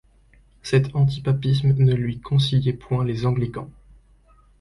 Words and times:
Cet 0.63 0.95
antipapisme 0.95 1.73
ne 1.73 1.93
lui 1.93 2.19
conciliait 2.19 2.73
point 2.73 3.05
les 3.05 3.27
anglicans. 3.27 3.69